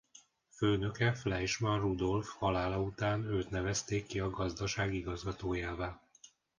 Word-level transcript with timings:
Főnöke 0.49 1.13
Fleischmann 1.13 1.79
Rudolf 1.79 2.29
halála 2.37 2.81
után 2.81 3.23
őt 3.25 3.49
nevezték 3.49 4.07
ki 4.07 4.19
a 4.19 4.29
gazdaság 4.29 4.93
igazgatójává. 4.93 6.01